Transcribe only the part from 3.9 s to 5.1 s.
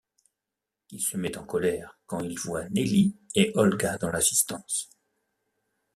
dans l'assistance.